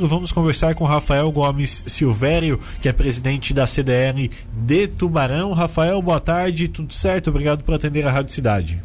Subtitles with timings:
[0.00, 5.52] Vamos conversar com Rafael Gomes Silvério, que é presidente da CDN de Tubarão.
[5.52, 7.28] Rafael, boa tarde, tudo certo?
[7.28, 8.82] Obrigado por atender a Rádio Cidade.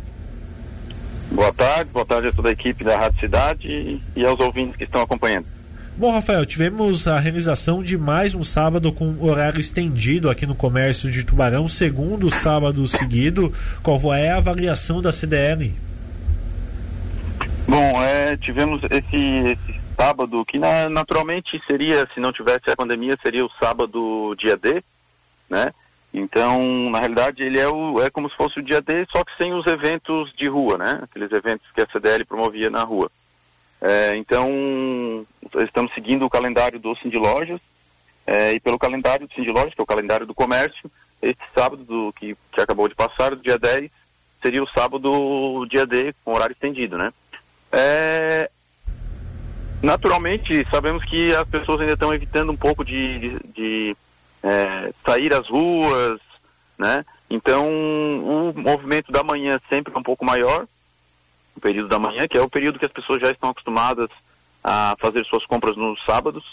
[1.31, 4.83] Boa tarde, boa tarde a toda a equipe da Rádio Cidade e aos ouvintes que
[4.83, 5.45] estão acompanhando.
[5.95, 11.09] Bom, Rafael, tivemos a realização de mais um sábado com horário estendido aqui no comércio
[11.09, 13.53] de Tubarão, segundo sábado seguido.
[13.81, 15.73] Qual é a avaliação da CDN?
[17.65, 23.17] Bom, é, tivemos esse, esse sábado, que na, naturalmente seria, se não tivesse a pandemia,
[23.21, 24.83] seria o sábado dia D,
[25.49, 25.73] né?
[26.13, 29.35] Então, na realidade, ele é, o, é como se fosse o dia D, só que
[29.37, 30.99] sem os eventos de rua, né?
[31.03, 33.11] Aqueles eventos que a CDL promovia na rua.
[33.81, 34.49] É, então,
[35.65, 37.59] estamos seguindo o calendário do Cindy Lojas,
[38.25, 40.89] é, e pelo calendário do Cindy Lojas, que é o calendário do comércio,
[41.21, 43.89] esse sábado do, que, que acabou de passar, dia 10,
[44.41, 47.11] seria o sábado dia D, com horário estendido, né?
[47.71, 48.49] É,
[49.81, 53.97] Naturalmente, sabemos que as pessoas ainda estão evitando um pouco de, de, de
[54.43, 56.19] é, sair às ruas,
[56.77, 57.05] né?
[57.29, 60.65] Então, o movimento da manhã sempre é um pouco maior,
[61.55, 64.09] o período da manhã, que é o período que as pessoas já estão acostumadas
[64.63, 66.43] a fazer suas compras nos sábados.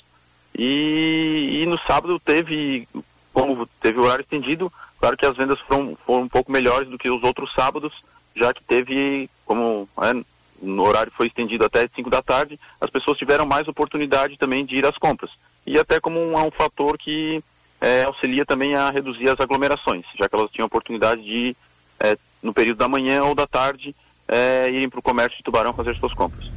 [0.56, 2.88] E, e no sábado teve,
[3.33, 7.11] como teve horário estendido, claro que as vendas foram, foram um pouco melhores do que
[7.11, 7.92] os outros sábados,
[8.34, 10.25] já que teve, como é,
[10.64, 14.76] no horário foi estendido até 5 da tarde, as pessoas tiveram mais oportunidade também de
[14.76, 15.30] ir às compras.
[15.66, 17.42] E até como um, um fator que
[17.80, 21.56] é, auxilia também a reduzir as aglomerações, já que elas tinham oportunidade de,
[22.00, 23.94] é, no período da manhã ou da tarde,
[24.26, 26.50] é, irem para o comércio de Tubarão fazer suas compras.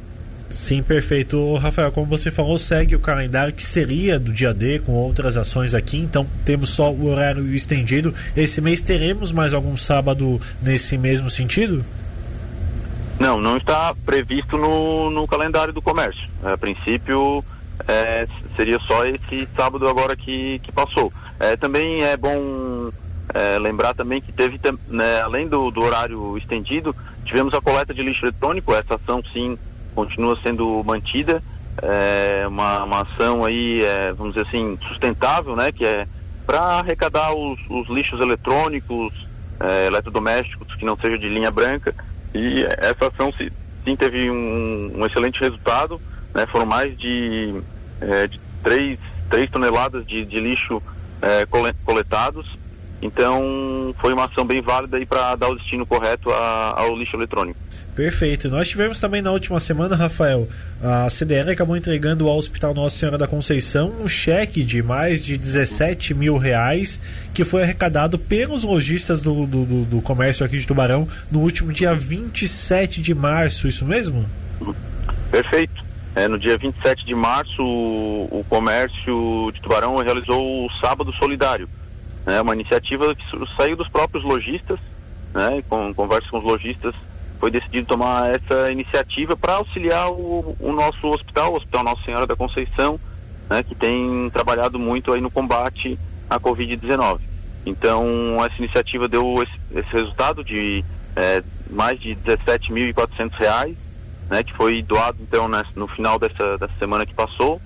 [0.50, 1.54] Sim, perfeito.
[1.56, 5.74] Rafael, como você falou, segue o calendário que seria do dia D, com outras ações
[5.74, 8.14] aqui, então temos só o horário estendido.
[8.34, 11.84] Esse mês teremos mais algum sábado nesse mesmo sentido?
[13.18, 16.28] Não, não está previsto no, no calendário do comércio.
[16.44, 17.44] A princípio,
[17.86, 21.12] é, seria só esse sábado agora que, que passou.
[21.40, 22.90] É, também é bom
[23.34, 26.94] é, lembrar também que teve, né, além do, do horário estendido,
[27.24, 28.72] tivemos a coleta de lixo eletrônico.
[28.72, 29.58] Essa ação, sim,
[29.94, 31.42] continua sendo mantida.
[31.80, 35.70] É uma, uma ação aí, é, vamos dizer assim, sustentável, né?
[35.70, 36.06] Que é
[36.46, 39.12] para arrecadar os, os, lixos eletrônicos,
[39.60, 41.94] é, eletrodomésticos que não sejam de linha branca
[42.34, 46.00] e essa ação sim teve um, um excelente resultado,
[46.34, 46.46] né?
[46.46, 47.54] foram mais de,
[48.00, 48.98] é, de 3,
[49.30, 50.82] 3 toneladas de, de lixo
[51.22, 51.46] é,
[51.84, 52.46] coletados.
[53.00, 57.58] Então foi uma ação bem válida para dar o destino correto a, ao lixo eletrônico.
[57.94, 58.48] Perfeito.
[58.48, 60.48] Nós tivemos também na última semana, Rafael,
[60.82, 65.36] a CDL acabou entregando ao Hospital Nossa Senhora da Conceição um cheque de mais de
[65.36, 67.00] 17 mil reais
[67.32, 71.72] que foi arrecadado pelos lojistas do, do, do, do comércio aqui de Tubarão no último
[71.72, 74.24] dia 27 de março, isso mesmo?
[75.30, 75.86] Perfeito.
[76.14, 81.68] É, no dia 27 de março, o, o comércio de Tubarão realizou o Sábado Solidário.
[82.28, 83.24] É uma iniciativa que
[83.56, 84.78] saiu dos próprios lojistas,
[85.34, 86.94] né, com conversa com os lojistas
[87.38, 92.26] foi decidido tomar essa iniciativa para auxiliar o, o, nosso hospital, o Hospital Nossa Senhora
[92.26, 92.98] da Conceição,
[93.48, 97.20] né, que tem trabalhado muito aí no combate à Covid-19.
[97.64, 100.84] Então, essa iniciativa deu esse, esse resultado de
[101.14, 103.74] é, mais de R$ 17.400,
[104.30, 107.56] né, que foi doado então no final dessa, dessa semana que passou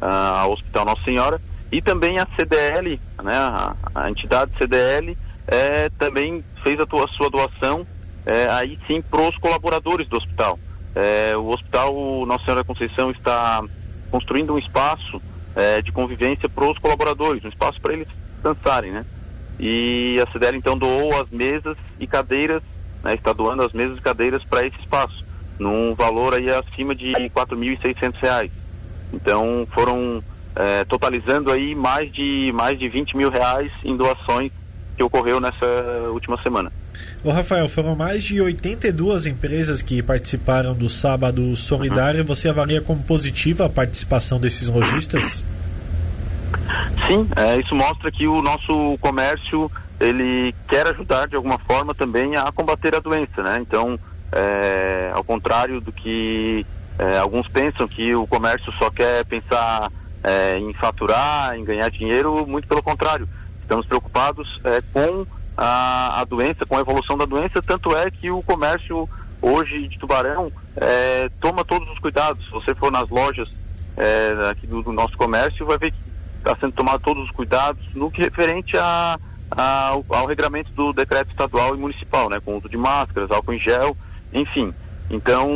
[0.00, 1.40] uh, ao Hospital Nossa Senhora.
[1.70, 5.16] E também a CDL, né, a, a entidade CDL,
[5.46, 7.86] é, também fez a, tua, sua doação
[8.24, 10.58] é, aí sim para os colaboradores do hospital.
[10.94, 11.94] É, o hospital
[12.26, 13.62] Nossa Senhora da Conceição está
[14.10, 15.22] construindo um espaço
[15.54, 19.04] é, de convivência para os colaboradores, um espaço para eles descansarem, né?
[19.58, 22.62] E a CDL então doou as mesas e cadeiras,
[23.02, 25.24] né, está doando as mesas e cadeiras para esse espaço,
[25.58, 28.50] num valor aí acima de R$ 4.600.
[29.12, 30.22] Então foram
[30.56, 34.50] é, totalizando aí mais de mais de 20 mil reais em doações
[34.96, 35.66] que ocorreu nessa
[36.10, 36.72] última semana.
[37.22, 42.20] Ô Rafael, foram mais de 82 empresas que participaram do Sábado Solidário.
[42.20, 42.26] Uhum.
[42.26, 45.44] Você avalia como positiva a participação desses lojistas?
[47.06, 49.70] Sim, é, isso mostra que o nosso comércio
[50.00, 53.58] ele quer ajudar de alguma forma também a combater a doença, né?
[53.60, 53.98] Então,
[54.32, 56.64] é, ao contrário do que
[56.98, 59.90] é, alguns pensam que o comércio só quer pensar
[60.26, 63.28] é, em faturar, em ganhar dinheiro, muito pelo contrário.
[63.62, 65.24] Estamos preocupados é, com
[65.56, 69.08] a, a doença, com a evolução da doença, tanto é que o comércio
[69.40, 72.44] hoje de Tubarão é, toma todos os cuidados.
[72.44, 73.48] Se você for nas lojas
[73.96, 75.98] é, aqui do, do, nosso comércio, vai ver que
[76.38, 79.18] está sendo tomado todos os cuidados no que referente a,
[79.52, 83.52] a ao, ao regramento do decreto estadual e municipal, né, com uso de máscaras, álcool
[83.52, 83.96] em gel,
[84.32, 84.74] enfim.
[85.08, 85.48] Então,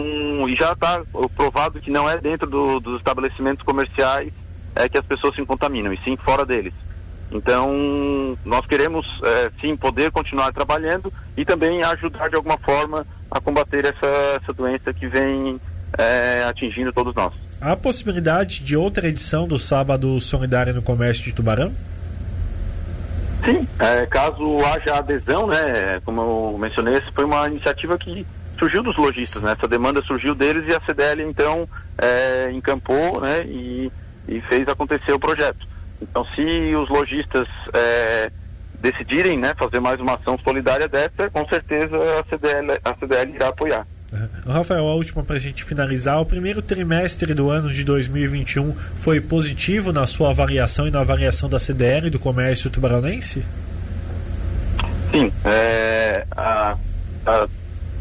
[0.49, 1.02] e já está
[1.34, 4.32] provado que não é dentro do, dos estabelecimentos comerciais
[4.75, 6.72] é, que as pessoas se contaminam, e sim fora deles.
[7.32, 13.40] Então, nós queremos é, sim poder continuar trabalhando e também ajudar de alguma forma a
[13.40, 15.61] combater essa, essa doença que vem
[15.96, 17.32] é, atingindo todos nós.
[17.61, 21.72] Há possibilidade de outra edição do Sábado Solidário no Comércio de Tubarão?
[23.44, 28.26] Sim, é, caso haja adesão, né, como eu mencionei, essa foi uma iniciativa que
[28.58, 33.44] surgiu dos lojistas, né, essa demanda surgiu deles e a CDL então é, encampou né,
[33.46, 33.90] e,
[34.31, 35.69] e fez acontecer o projeto.
[36.00, 38.31] Então, se os lojistas é,
[38.81, 43.49] decidirem né, fazer mais uma ação solidária dessa, com certeza a CDL, a CDL irá
[43.49, 43.87] apoiar.
[44.12, 44.53] Uhum.
[44.53, 46.21] Rafael, a última para a gente finalizar.
[46.21, 51.49] O primeiro trimestre do ano de 2021 foi positivo na sua avaliação e na avaliação
[51.49, 53.44] da CDL do comércio tubaronense?
[55.11, 55.32] Sim.
[55.44, 56.77] É, a,
[57.27, 57.49] a,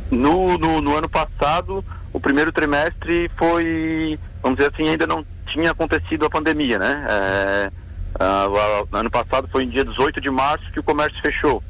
[0.09, 5.71] no, no, no, ano passado, o primeiro trimestre foi, vamos dizer assim, ainda não tinha
[5.71, 7.05] acontecido a pandemia, né?
[7.09, 7.71] É,
[8.15, 11.63] Uh, ano passado foi em dia 18 de março que o comércio fechou.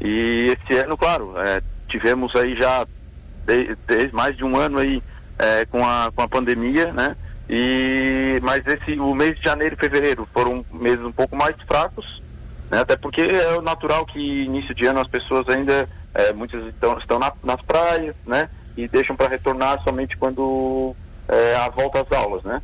[0.00, 2.86] E esse ano, claro, é, tivemos aí já
[3.46, 5.02] de, de, mais de um ano aí
[5.38, 7.16] é, com, a, com a pandemia, né?
[7.48, 12.22] E, mas esse, o mês de janeiro e fevereiro foram meses um pouco mais fracos,
[12.70, 12.80] né?
[12.80, 17.18] até porque é natural que início de ano as pessoas ainda, é, muitas estão, estão
[17.18, 18.48] na, nas praias, né?
[18.76, 20.94] E deixam para retornar somente quando
[21.28, 22.60] é, a volta às aulas, né?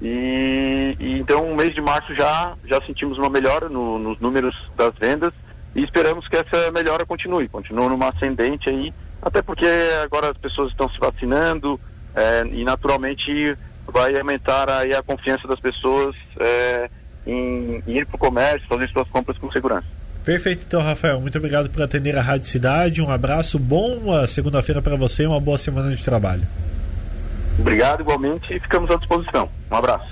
[0.00, 4.54] E, e, então, o mês de março já, já sentimos uma melhora no, nos números
[4.76, 5.32] das vendas
[5.74, 9.66] e esperamos que essa melhora continue, continue numa ascendente aí, até porque
[10.02, 11.78] agora as pessoas estão se vacinando
[12.14, 13.56] é, e naturalmente
[13.86, 16.90] vai aumentar aí a confiança das pessoas é,
[17.26, 19.86] em, em ir para o comércio, fazer suas compras com segurança.
[20.24, 21.20] Perfeito, então, Rafael.
[21.20, 23.02] Muito obrigado por atender a Rádio Cidade.
[23.02, 26.46] Um abraço, bom segunda-feira para você e uma boa semana de trabalho.
[27.58, 29.48] Obrigado igualmente e ficamos à disposição.
[29.70, 30.06] Um abraço.